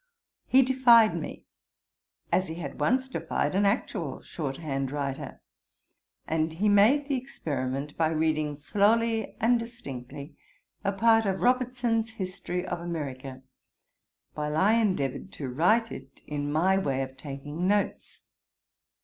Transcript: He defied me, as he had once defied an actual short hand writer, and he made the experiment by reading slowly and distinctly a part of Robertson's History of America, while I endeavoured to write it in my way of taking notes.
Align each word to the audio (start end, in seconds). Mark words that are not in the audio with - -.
He 0.47 0.63
defied 0.63 1.15
me, 1.15 1.45
as 2.31 2.47
he 2.47 2.55
had 2.55 2.79
once 2.79 3.07
defied 3.07 3.53
an 3.53 3.67
actual 3.67 4.19
short 4.23 4.57
hand 4.57 4.89
writer, 4.89 5.43
and 6.25 6.53
he 6.53 6.67
made 6.69 7.07
the 7.07 7.13
experiment 7.17 7.95
by 7.97 8.07
reading 8.07 8.55
slowly 8.57 9.35
and 9.39 9.59
distinctly 9.59 10.35
a 10.83 10.91
part 10.91 11.27
of 11.27 11.41
Robertson's 11.41 12.13
History 12.13 12.65
of 12.65 12.79
America, 12.81 13.43
while 14.33 14.57
I 14.57 14.73
endeavoured 14.73 15.31
to 15.33 15.49
write 15.49 15.91
it 15.91 16.23
in 16.25 16.51
my 16.51 16.79
way 16.79 17.03
of 17.03 17.15
taking 17.15 17.67
notes. 17.67 18.21